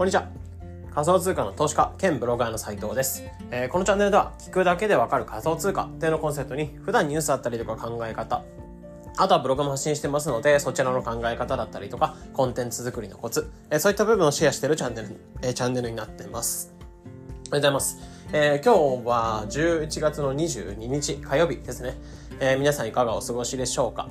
[0.00, 0.30] こんにちは。
[0.94, 8.42] 仮想通貨の投資家兼ブロガーの斉藤です、えーこのチャンネルでは聞くだけでわかる仮想通貨っていうのコンセプトに普段ニュースだったりとか考え方
[9.18, 15.08] あとはブログも発信してますので、そちらの考え方だったりとか、コンテンツ作りのコツ、えーそういった部分をシェアしてるチャンネル、
[15.42, 16.72] えーチャンネルになってます。
[16.72, 17.98] ありがとうございます。
[18.32, 21.98] えー今日は11月の22日火曜日ですね。
[22.40, 24.08] え皆さんいかがお過ごしでしょうか？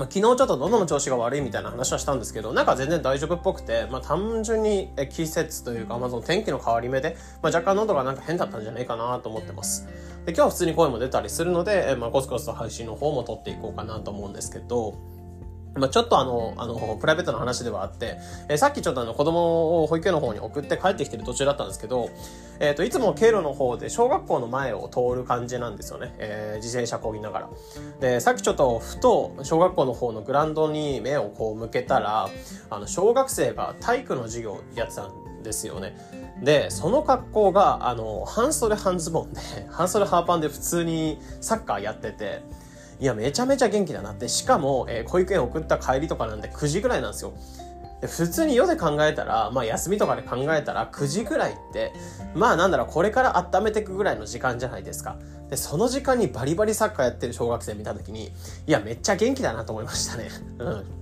[0.00, 9.86] まあ、昨日ちょっと喉の調子が悪いみたいな話はしたんですけど、なんか全然大丈夫っぽくて、まあ単純にえ季節というか、まあその天気の変わり目で、まあ若干喉がなんか変だったんじゃないかなと思ってます。
[10.24, 14.94] で、今日は普通に声も出たりするので、えまあコツコツと配信の方も撮っていこうかなと思うんですけど、
[15.74, 18.16] まあ、ちょっとあの、あの、プライベートな話ではあって、
[18.48, 22.10] えーさっきちょっとあの、子供を保育園の方に送って帰ってきてる途中だったんですけど、
[22.58, 26.14] えっ、と、いつも経路の方で小学校の前を通る感じなんですよね。
[26.18, 27.50] えー自転車こぎながら。
[28.00, 32.28] で、さっきちょっとふと小学校の方のグラウンドに目をこう向けたら、
[32.68, 35.96] あの、小学生が体育の授業やってたんですよね。
[36.42, 39.40] で、その格好が、あの、半袖半ズボンで、
[39.70, 42.42] 半袖ハーパンで普通にサッカーやってて、
[43.00, 44.28] いや、めちゃめちゃ元気だなって。
[44.28, 47.32] しかも、えー保育園送った帰りとかなんで9時ぐらいなんですよ。
[48.00, 51.92] で普通に夜で考えたら、まあ休みとかで考えたら9時ぐらいって、
[52.34, 55.16] まあなんだろう、これから温めていくぐらいの時間じゃないですか。
[55.48, 58.32] で、その時間にバリバリサッカーやってる小学生見た時に、
[58.66, 60.28] いや、めっちゃ元気だなと思いましたね。
[60.58, 60.99] うん。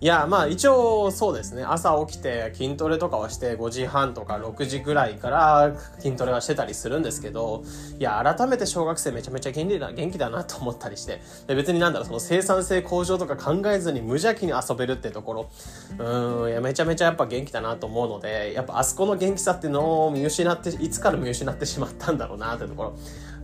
[0.00, 1.64] いや、まあ一応そうですね。
[1.64, 7.64] 朝起きて筋トレとかはして5時半とか6時ぐらいから筋トレはしてたりするんですけど、
[7.98, 15.50] いや、改めて小学生めちゃめちゃ元気だ元気だなと思ったりして、で別になんだろう、その生産性向上とか考えずに無邪気に遊べるってところ、
[15.98, 22.96] うん、いや、めちゃめちゃやっぱ元気だなと思うので、やっぱあそこの元気さっていうのを見失って、いつから見失ってしまったんだろうなってところ。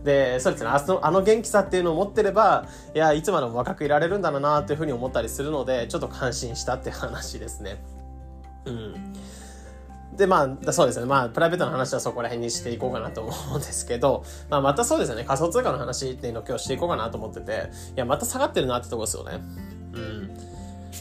[0.05, 7.83] で、そうですね、あのあの元気さっていうのを持ってれば、いや、いつまでも若くいられるんだろうなっていうふうに思ったりするので、ちょっと感心したって話ですね。
[8.65, 9.13] うん。
[10.15, 11.05] で、まあ、そうですね。
[11.05, 19.41] まあ、プライベートの話はそこら辺にしていこうかなと思うんですけど、 まあ、またそうですね、仮想通貨の話っていうのを今日していこうかなと思ってて、いや、また下がってるなってとこですよね。
[19.93, 20.35] うん。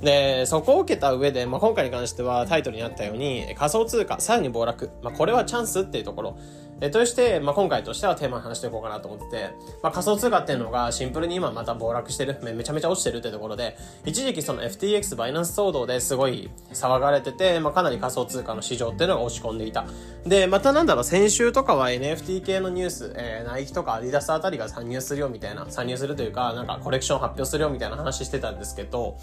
[0.03, 4.91] で、そこを受けた上で、まあ、今回に関してはタイトルにあったように、仮想通貨、さらに暴落。
[5.03, 6.39] まあ、これはチャンスっていうところ。
[6.85, 19.87] えとして、まあ、今回としてはテーマに話していこうかなと思ってて、まあ、仮想通貨っていうのがシンプルに今また暴落してる、めちゃめちゃ落ちてるってところで、一時期その FTX バイナンス騒動ですごい騒がれてて、まあ、かなり仮想通貨の市場っていうのが落ち込んでいた。
[20.27, 29.17] で、またなんだろう、先週とかは NFT 系のニュース、えーナイキとかアディダスあたりが参入するよみたいな、参入するというか、なんかコレクション発表するよみたいな話してたんですけど、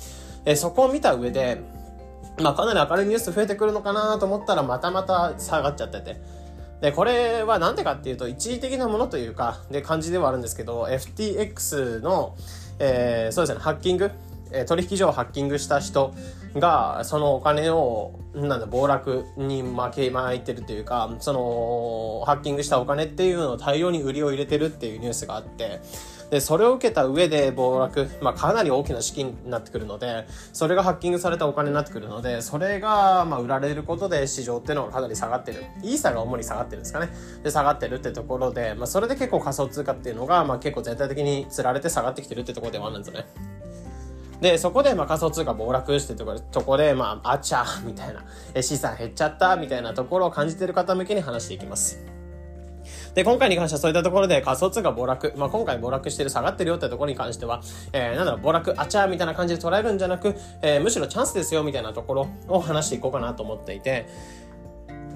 [0.45, 1.61] えーそこを見た上で、
[2.39, 6.40] まあかなり明るいニュース増えてくるのかなと思ったらまたまた下がっちゃってて。
[6.81, 12.35] で、これはなんでかっていうと一時的なものというか、で感じではあるんですけど、FTX の、
[12.79, 14.11] えーそうですね、ハッキング、
[14.51, 16.13] えー取引所をハッキングした人
[16.55, 25.81] が、そのお金を、なんだ、暴落に負け巻いてるというか、その、ハッキングしたお金っていうのを大量に売りを入れてるっていうニュースがあって、
[26.31, 35.65] で、それを受けた上で暴落、まあかなり大きな資金になってくるので、それがハッキングされたお金になってくるので、それが、まあ売られることで市場っていうのがかなり下がってる。
[35.83, 37.09] イーサが主に下がってるんですかね。
[37.43, 43.25] で、下がってるってところで、まあそれで結構仮想通貨っていうのが、まあ結構全体的に釣られて下がってきてるってところではあるんですよね。
[44.39, 48.13] で、そこで、ま、仮想通貨暴落してとことこで、まあ、あちゃみたい
[48.55, 52.10] な、資産減っちゃったみたいなところを感じてる方向けに話していきます。
[53.13, 57.61] で、今回に関してはそういったところで仮想通貨暴落、まあ、今回暴落してる、下がってるよってところに関しては、
[57.93, 64.07] えー、なんだろう、暴落、あちゃーみたいな感じで捉えるんじゃなく、えーむしろチャンスですよみたいなところを話していこうかなと思っていて、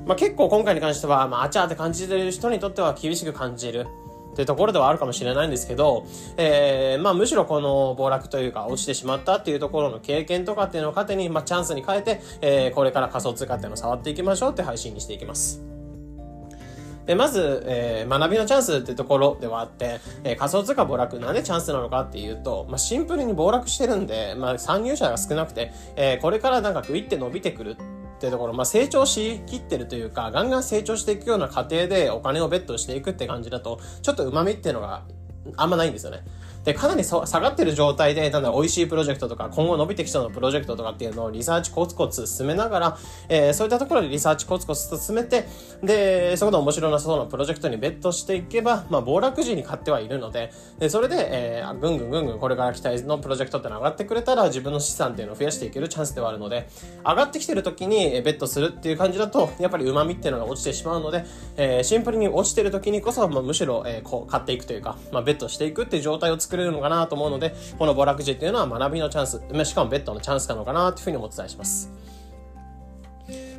[0.06, 3.88] まあ、結構今回に関しては、まあ、あちゃーって感じてる人にとっては厳しく感じる。
[4.34, 15.75] っていうところではあるかもしれないんですけど、えー、まあむしろこの暴落というか落ちてしまったっていうところの経験とかっていうのを糧に、まあチャンスに変えて、えー、これから仮想通貨っていうのを触っていきましょうって配信にしていきます。
[17.06, 27.76] で、まず、えー学びのチャンスってところではあって、えー仮想通貨暴落、なんでチャンスなのかっていうと、まあ、シンプルに暴落してるんで、まあ、参入者が少なくて、えーこれからなんかグイって伸びてくるっ
[28.20, 35.03] てところ、まあ、成長しきってるというか、ガンガン成長していくような過程でお金をベットしていくって感じだと、ちょっと旨みっていうのが
[35.58, 36.24] あんまないんですよね。
[36.66, 42.97] で、かなり下がってる状態で、なんだ、美味しいプロジェクトとか、今後伸びてきそうなプロジェクトとかっていうのをリサーチコツコツ進めながら、
[43.29, 45.47] えーそういったところでリサーチコツコツ進めて、
[45.84, 56.67] で、そこで面白なそうなプロジェクトにベットしていけば、まあ、暴落時に買ってはいるので、で、それで、えーぐんぐんぐんぐんこれから期待のプロジェクトってのが上がってくれたら、自分の資産っていうのを増やしていけるチャンスではあるので、
[57.06, 61.26] 上がってきてる時にベットするっていう感じだと、やっぱり旨味っていうのが落ちてしまうので、
[61.58, 71.91] えーシンプルに落ちてる時にこそ、まあ、むしろ、えーこう、買っていくというか、まあ、ベットしていくっていう状態を作れるのかなと思うので、この暴落時っていうのは学びのチャンス、しかもベットのチャンスなのかなというふうにお伝えします。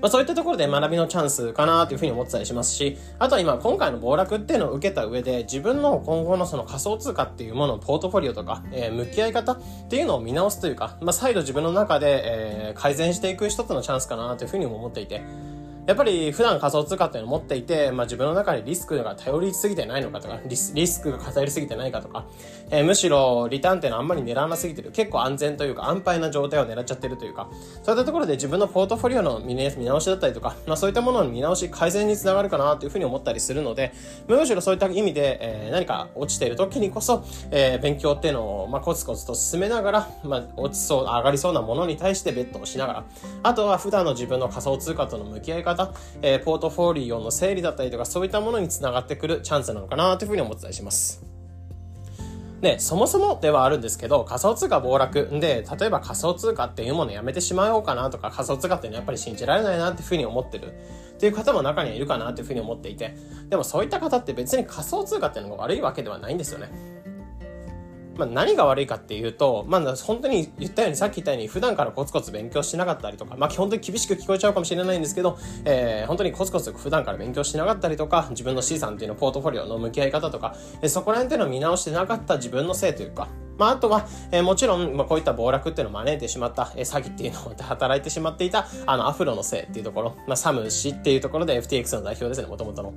[0.00, 9.58] まあ、そういったところで学びのチャンスかなというふうに思ってたりしますし、あとは今、今回の暴落っていうのを受けた上で、自分の今後のその仮想通貨っていうもののポートフォリオとか、えー、向き合い方っ
[9.88, 15.22] ていうのを見直すというか、まあ、再度自分の中で、えー、改善していく一つのチャンスかなというふうにも思っていて、
[15.86, 22.26] やっぱり普段仮想通貨っていうのを持っていて、まあ、自分の中にリスクが頼りすぎてないのかとか、リスリスクが偏りすぎてないかとか、
[22.70, 24.90] えー、むしろリターンっていうのはあんまり狙わなすぎてる。
[24.90, 27.48] 結構安全というか安牌な状態を狙っちゃってるというか、
[27.84, 33.92] そういったところで自分のポートフォリオの見直しだったりとか、まあ、そういったものの見直し、改善につながるかなというふうに思ったりするので、
[34.26, 43.04] むしろそういった意味で、えー、何か落ちている時にこそ、えー、勉強っていうのを、まあ、コツコツと進めながら、まあ、落ちそう、上がりそうなものに対してベットをしながら、
[43.44, 45.75] あとは普段の自分の仮想通貨との向き合い方、
[46.22, 51.22] えー、ポートフォリオの整理だったりとか、そういったものにつながってくるチャンスなのかなというふうに思ってたりします。
[52.60, 60.72] で、そもそもではあるんですけど、仮想通貨暴落で、例えば仮想通貨っていうものやめてしまおうかなとか、仮想通貨っていうのはやっぱり信じられないなっていうふうに思ってる
[61.16, 63.14] っていう方も中にはいるかなっていうふうに思っていて、
[63.50, 66.95] でもそういった方って別に仮想通貨っていうのが悪いわけではないんですよね。
[68.16, 83.28] まあ、何が悪いかっていうと、まあ、本当に言ったように、さっき言ったように、普段からコツコツ勉強しなかったりとか、まあ、本当に厳しく聞こえちゃうかもしれないんですけど、えー、本当にコツコツ普段から勉強しなかったりとか、自分の資産っていうの、ポートフォリオの向き合い方とか、えそこら辺っていうのを見直してなかった自分のせいというか、
[83.58, 92.92] まあ、あとは、えー、もちろん、まあ、こういった暴落っていうのを招いてしまった、えー、詐欺っていうのを働いてしまっていた、あの、アフロのせいっていうところ、まあ、サム氏っていうところで FTX の代表ですね、もともとの。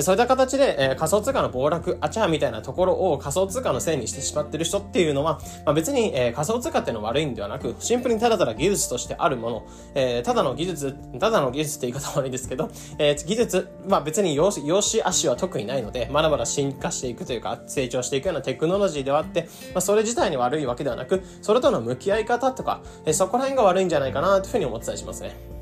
[0.00, 25.61] そういった形で、えー、仮想通貨の暴落、あちゃーみたいなところを仮想通貨のせいにしてしまってる人っていうのは、まあ、別に、えー、仮想通貨っていうのは悪いんではなく、シンプルにただただ技術としてあるもの、えー、ただの技術、ただの技術って言い方は悪いですけど、えー、技術、まあ別に用し足は特にないので、まだまだ進化していくというか、成長していくようなテクノロジーではあって、まあそれ自体に悪いわけではなく、それとの向き合い方とか、え、そこら辺が悪いんじゃないかなというふうに思ってたりしますね。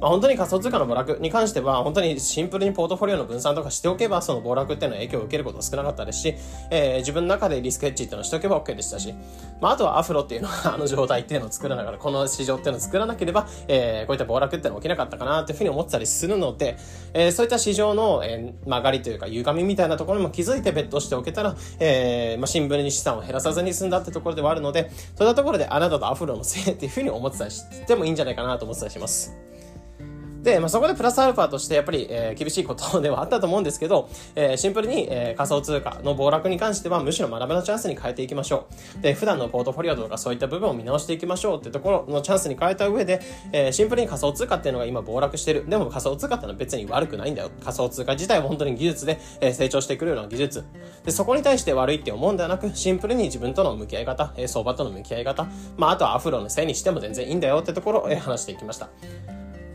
[0.00, 6.34] まあ、本当に仮想通貨の暴落に関しては、本当にシンプルにポートフォリオの分散とかしておけば、その暴落っていうのは影響を受けることは少なかったですし、
[6.70, 9.14] えー、自分の中でリスクヘッジっていうのをしておけば OK でしたし、
[9.60, 16.78] まあ、あとはアフロっていうのは、あの状態っていうのを作らながら、この市場っていうのを作らなければ、えー、こういった暴落っていうのは起きなかったかなっていうふうに思ってたりするので、
[17.12, 29.49] えー、そういった市場の、えー、曲がりというか、歪みみたいなところにも気づいてベットしておけたら、えー、まあ、シンプルに資産を減らさずに済んだってところではあるので、そういったところであなたとアフロのせいっていうふうに思ってたりしてもいいんじゃないかなと思ってたりします。
[30.42, 38.66] で、まあ、そこでプラスアルファとしてやっぱり、えー、厳しいことではあったと思うんですけど、えー、シンプルに、えー、仮想通貨の暴落に関してはむしろ学びのチャンスに変えていきましょ
[38.98, 39.02] う。
[39.02, 43.20] で、普段のポートフォリオとかそういった部分を見直していきましょうってところのチャンスに変えた上で、
[43.52, 45.68] えー、シンプルに仮想通貨っていうのが今暴落してる。
[45.68, 47.50] でも仮想通貨ってのは別に悪くないんだよ。
[47.62, 50.64] 仮想通貨自体は本当に技術で、えー、成長してくるような技術。
[51.04, 55.46] で、そこに対して悪いって思うんではなく、シンプルに自分との向き合い方、えー、相場との向き合い方、
[55.76, 58.88] まあ、あとはアフロのせいにしても全然いいんだよってところを、えー、話していきました。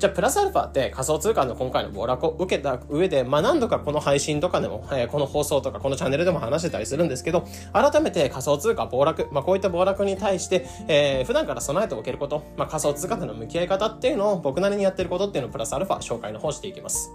[0.05, 17.11] じゃあ、プラスアルファって仮想通貨の今回の暴落を受けた上で、まあ何度かこの配信とかでも、えー、この放送とかこのチャンネルでも話してたりするんですけど、改めて仮想通貨暴落、まあこういった暴落に対して、えー、普段から備えておけること、まあ仮想通貨との向き合い方っていうのを僕なりにやってることっていうのをプラスアルファ紹介の方していきます。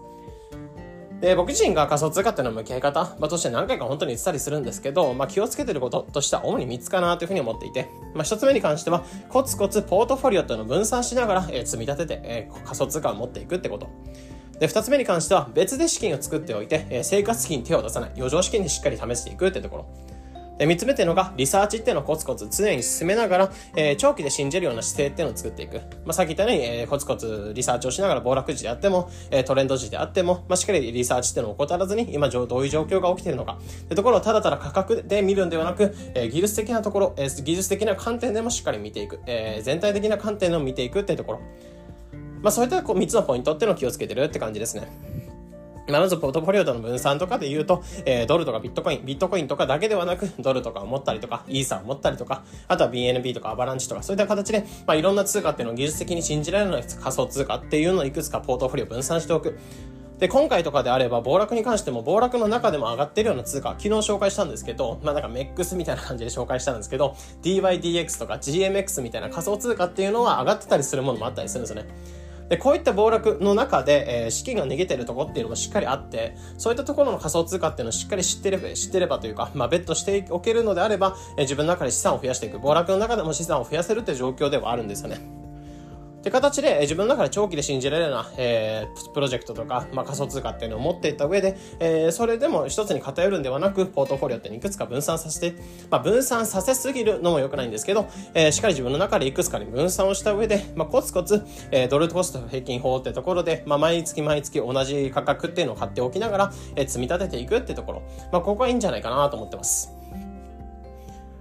[1.20, 13.88] で、僕自身が仮想通貨っていうの向き合い方、まあ、として何回か本当に言ってたりするんですけど、まあ、気をつけてることとしては主に3つかなというふうに思っていて、まあ、1つ目に関しては、コツコツポートフォリオっていうのを分散しながら、えー、積み立てて、えー、仮想通貨を持っていくってこと。
[14.58, 19.86] で、二つ目に関しては、別で資金を作っておいて、えー、生活費に手を出さない、余剰資金にしっかり試していくってところ。
[20.60, 25.76] で、三つ目っていうのが、リサーチっていうのをコツコツ常に進めながら、えー、長期で信じるような姿勢っていうのを作っていく。
[26.04, 33.58] まあ、さっき言ったように、えー、コツコツリサーチをしながら暴落時であっても、えー、トレンド時であっても、まあ、しっかりリサーチっていうのを怠らずに、今どういう状況が起きているのか。
[33.84, 39.20] ってところをただただ価格で見るんではなく、えー、技術的なところ、えー、技術的な観点でもしっかり見ていく。
[39.24, 41.40] えー、全体的な観点でも見ていくっていうところ。
[42.42, 44.90] まあ、そういったこう3つのポイントっていうのを気をつけてるって感じですね。
[45.98, 59.58] まずポートフォリオとの分散とかで言うと、えー、ドルとかビットコイン、ビットコインとかだけではなく、ドルとかを持ったりとか、イーサーを持ったりとか、あとは BNB とかアバランチとか、そういった形で、まあ、いろんな通貨っていうのを技術的に信じられるような仮想通貨っていうのをいくつかポートフォリオ分散しておく。
[60.20, 71.88] で、今回とかであれば、暴落に関しても、暴落の中でも上がってるような通貨、昨日紹介したんですけど、まあなんか MEX みたいな感じで紹介したんですけど、DYDX とか GMX みたいな仮想通貨っていうのは上がってたりするものもあったりするんですよね。
[72.50, 82.58] で、こういった暴落の中で、えー、資金が逃げてるとこっていうのもしっかりあって、そういったところの仮想通貨っていうのをしっかり知ってれば、知ってればというか、まあ、ベットしておけるのであれば、えー、自分の中で資産を増やしていく。
[82.58, 85.39] 暴落の中でも資産を増やせるっていう状況ではあるんですよね。
[86.20, 95.56] って形で、自分の中で長期で信じられるような、えー、プロジェクトとか、まあ、仮想通貨っていうのを持っていった上で、えー、それでも一つに偏るんではなく、ポートフォリオっていくつか分散させて、
[95.90, 109.99] まあ、分散させすぎるのも良くないんですけど、えー、しっかり自分の中でいくつかに分散をした上で、まあ、コツコツ、えー、ドルコスト平均法ってところで、まあ、毎月毎月同じ価格っていうのを買っておきながら、えー、積み立てていくってところ、まあ、ここはいいんじゃないかなと思ってます。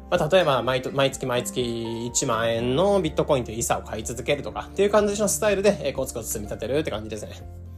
[0.10, 7.69] まあ、例えば毎毎月毎月1万円のビットコインというイサを買い続けるとかっていう感じのスタイルで、えー、コツコツ積み立てるって感じですね。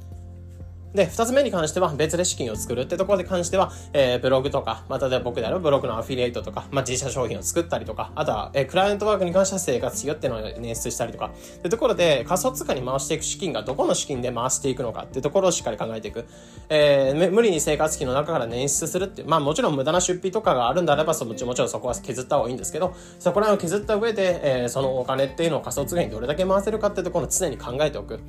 [0.93, 16.25] で、二つ目に関しては、別で資金を作るってところで関しては、えー、ブログとか、まあ、例えば僕であるブログのアフィリエイトとか、まあ、自社商品を作ったりとか、あとは、えー、クライアントワークに関しては生活費用っていうのを捻出したりとか、ってところで、仮想通貨に回していく資金がどこの資金で回していくのかっていうところをしっかり考えていく。
[16.69, 28.19] えー、無理に生活費の中から捻出するって、まあ、もちろん無駄な出費とかがあるんであれば、そのもちろんそこは削った方がいいんですけど、そこら辺を削った上で、えー、そのお金っていうのを仮想通貨にどれだけ回せるかっていうところを常に考えておく。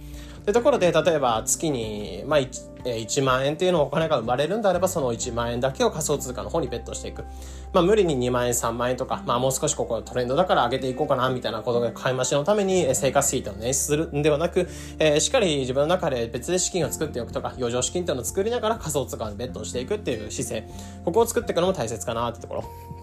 [0.47, 7.25] ところで、例えば月に、まあ、1万円っていうのお金が生まれるんであれば、その1万円だけを仮想通貨の方にベットしていく。
[7.73, 14.69] まあ、無理に2万円、3万円とか、まあ、もう少しここトレンドだから上げていこうかな、みたいなことで買い増しのために生活費っていうのを捻出するんではなく、
[14.99, 20.69] えー、しっかり自分の中で別で資金を作っておくとか、余剰資金っていうのを作りながら仮想通貨にベットしていくっていう姿勢。
[21.05, 23.02] ここを作っていくのも大切かなってところ。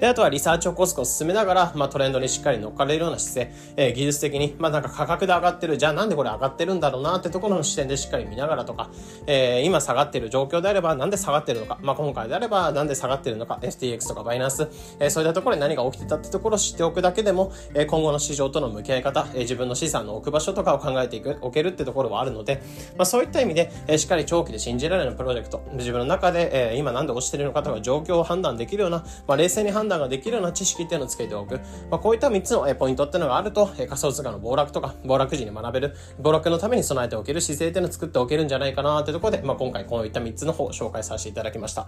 [0.00, 8.90] で、あとはリサーチをコツコツ進めながら、まあ、トレンドにしっかり乗っかれるような姿勢、えー、技術的に、まあ、なんか価格で上がってる、じゃあなんでこれ上がってるんだろうなってところの視点でしっかり見ながらとか、
[9.26, 14.68] えー、今下がってる状況であれば、なんで下がってるのか、まあ、今回であれば、なんで下がってるのか、FTX とかバイナンス、
[15.00, 22.62] えー、そういったところで何が起きてたってところを知っておくだけでも、えー、今後の市場との向き合い方、えー、自分の資産の置く場所とかを考えていく、置けるってところはあるので、
[22.96, 31.60] まあ、そういった意味で、えー、しっかり長期で信じられるプロジェクト、自分の中で、えー、今なんで落ちてるのかとか状況を判断できるような、まあ、冷静に判断判断ができるような知識っていうのをつけておく。
[31.90, 41.86] まあ、こういった3つのポイントっていうのがあると、仮想通貨の暴落とか、 暴落時に学べる、暴落のために備えておける姿勢っていうのを作っておけるんじゃないかなってところで、まあ、今回こういった3つの方を紹介させていただきました。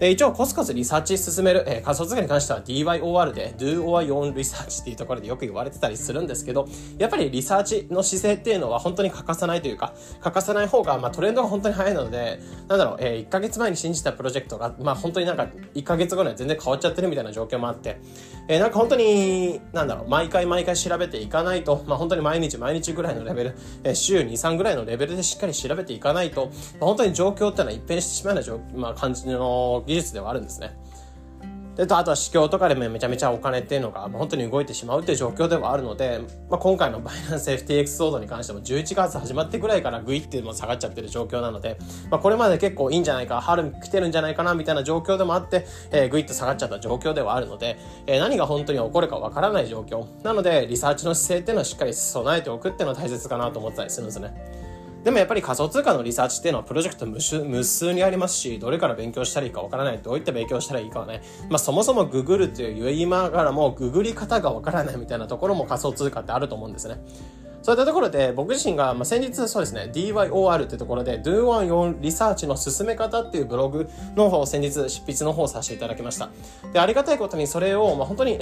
[0.00, 6.66] で、一応コツコツリサーチ進める、えー、仮想通貨に関しては DYOR で Do or Your Research っていうところでよく言われてたりするんですけど、
[6.96, 9.92] やっぱりリサーチの姿勢っていうのは本当に欠かさないというか、
[10.22, 18.00] 欠かさない方が、まあトレンドが本当に早いので、なんだろう、えー、1ヶ月前に信じたプロジェクトが、まあ本当になんか1ヶ月後には全然変わっちゃってるみたいな状況もあって、
[18.48, 23.54] えー、なんか本当に、なんだろう、毎回毎回調べていかないと、まあ本当に毎日毎日ぐらいのレベル、
[23.84, 30.70] えー、週2、3ぐらいのレベルでしっかり調べていかないと、まあ、本当に状況っていうのは一変してしまうような、まあ、感じの技術ではあるんですね。
[31.76, 36.20] で、あとは市況とかでもめちゃめちゃお金っていうのが本当に動いてしまうっていう状況ではあるので、
[36.50, 41.78] まあ、今回のバイナンス FTX 騒動に関しても11月始まってぐらいからグイっても下がっちゃってる状況なので、
[42.10, 50.06] まあ、これまで結構いいんじゃないか、春来てるんじゃないかなみたいな状況でもあって、えー、グイッと下がっちゃった状況ではあるので、えー、何が本当に起こるかわからない状況。
[50.22, 54.69] なので、リサーチの姿勢っていうのはしっかり備えておくっていうのは大切かなと思ったりするんですね。
[55.04, 67.00] でもやっぱり仮想通貨のリサーチっていうのはプロジェクト無無数にありますし、どれから勉強したらいいかわからない、どういった勉強したらいいかはね、まあそもそもググるっていう言いながらもググり方がわからないみたいなところも仮想通貨ってあると思うんですね。
[67.62, 76.30] そういったところで僕自身が、まあ、先日そうですね DYOR ってところで Do One Your Research の進め方っていうブログの方を先日執筆の方をさせていただきました。
[76.72, 78.38] で、ありがたいことにそれを、まあ、本当に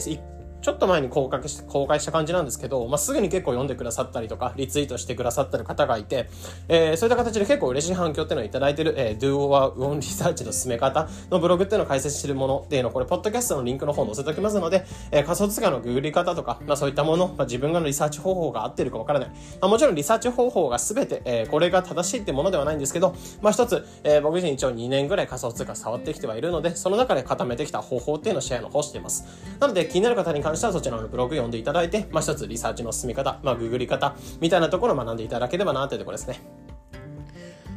[0.61, 6.29] ちょっと前に公開し公開した感じなんですけど、まあ、すぐに結構読んでくださったりとか、リツイートしてくださったる方がいて、
[6.69, 19.29] えー、そういった形で結構嬉しい反響っていうのをいただいてる、えー、Do or Own Research の進め方のブログっていうのを解説してるものっていうのを、これ、ポッドキャストのリンクの方載せておきますので、えー、仮想通貨のググり方とか、まあ、そういったもの、まあ、自分がのリサーチ方法が合ってるかわからない。
[19.29, 29.25] まあ、もちろんリサーチ方法が全て、えー、これが正しいってものではないんですけど、まあ、一つ、えー、僕自身一応2年ぐらい仮想通貨触ってきてはいるので、その中で固めてきた方法っていうのをシェアの方しています。
[29.61, 36.41] なので、気になる方に関してはそちらのブログ読んでいただいて、まあ、一つリサーチの進み方、まあ、ググり方みたいなところを学んでいただければなというところですね。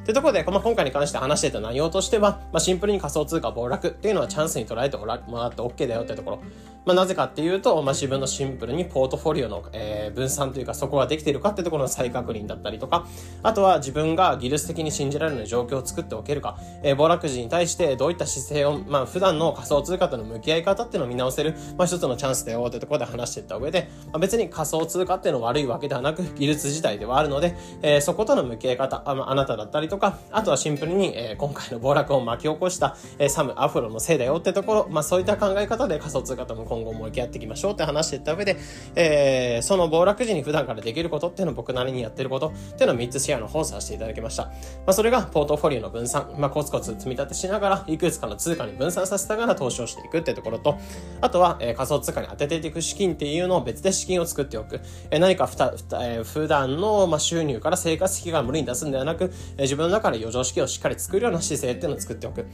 [0.05, 5.27] というところで、まあ、今回に関して話していた内容としては、まあ、シンプルに仮想通貨暴落っていうのはチャンスに捉えてもらって
[5.61, 6.39] OK だよっていうところ。
[6.85, 13.07] まあ、なぜかっていうと、まあ、自分のシンプルにポートフォリオの、えー、分散というかそこができているかっていうところの再確認だったりとか、
[13.43, 38.55] あとは自分が技術的に信じられる状況を作っておけるか、えー、暴落時に対してどういった姿勢を、まあ、普段の仮想通貨との向き合い方っていうのを見直せる、まあ、一つのチャンスだよっていうところで話していった上で、まあ、別に仮想通貨っていうのは悪いわけではなく、技術自体ではあるので、えー、そことの向き合い方、ああなただったりとか、あとはシンプルに、えー、今回の暴落を巻き起こした、えー、サム・アフロのせいだよってところ、まあ、そういった考え方で仮想通貨と向今後も向き合っていきましょうって話していった上で、
[38.95, 44.45] えー、その暴落時に普段からできることっていうのを僕なりにやってることっていうのを3つシェアの方させていただきました。
[44.45, 44.51] ま
[44.87, 50.77] あ、それがポートフォリオの分散、まあ、コツコツ積み立てしながら、いくつかの通貨に分散させながら投資をしていくってところと、
[51.19, 54.79] あとは、えー、仮想通貨に当てていく資金っていうのを別で資金を作っておく。
[55.09, 59.25] えー、何かふた、ふたえー、普段の、まあ、収入から生活費が無理に出すんではなく、
[59.57, 62.45] えー、自分の中で余剰資金をしっかり作るような姿勢っていうのを作っておく。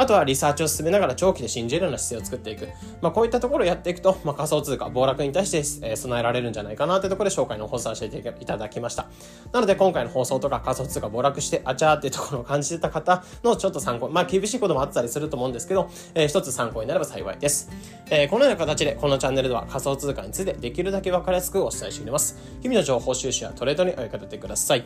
[0.00, 2.68] あとはリサーチを進めながら長期で信じるような姿勢を作っていく。
[3.02, 9.06] まあ、こういったところをやっていくと、まあ、仮想通貨、暴落に対して、えー、備えられるんじゃないかなというところで紹介の放送させていただきました。
[9.52, 17.70] なので今回の放送とか仮想通貨暴落して、あちゃーっていうところを感じてた方のちょっと参考、まあ厳しいこともあったりすると思うんですけど、えー、一つ参考になれば幸いです。
[18.10, 22.38] えー、このような形でこのチャンネルでは仮想通貨についてできるだけ分かりやすくお伝えしています。
[22.62, 24.84] 日々の情報収集やトレードにお役立てください。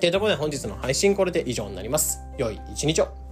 [0.00, 2.20] というところで本日の配信これで以上になります。
[2.36, 3.23] 良い一日を。